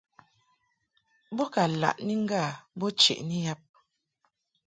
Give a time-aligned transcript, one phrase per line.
[1.35, 2.41] Bo ka laʼni ŋgâ
[2.79, 3.61] bo cheʼni yab.